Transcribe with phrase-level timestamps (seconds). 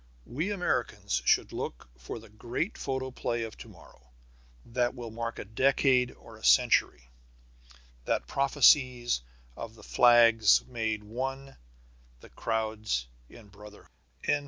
[0.25, 4.09] We Americans should look for the great photoplay of to morrow,
[4.65, 7.11] that will mark a decade or a century,
[8.05, 9.21] that prophesies
[9.55, 11.55] of the flags made one,
[12.19, 13.91] the crowds in brotherhood.